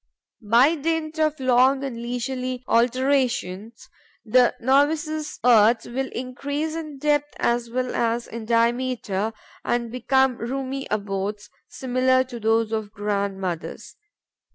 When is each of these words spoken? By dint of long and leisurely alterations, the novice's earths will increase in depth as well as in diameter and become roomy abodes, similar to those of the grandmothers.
By 0.41 0.73
dint 0.73 1.19
of 1.19 1.39
long 1.39 1.83
and 1.83 1.95
leisurely 2.01 2.63
alterations, 2.67 3.87
the 4.25 4.55
novice's 4.59 5.39
earths 5.45 5.85
will 5.85 6.09
increase 6.13 6.73
in 6.73 6.97
depth 6.97 7.35
as 7.37 7.69
well 7.69 7.93
as 7.93 8.25
in 8.25 8.45
diameter 8.45 9.31
and 9.63 9.91
become 9.91 10.37
roomy 10.37 10.87
abodes, 10.89 11.51
similar 11.67 12.23
to 12.23 12.39
those 12.39 12.71
of 12.71 12.85
the 12.85 12.89
grandmothers. 12.89 13.95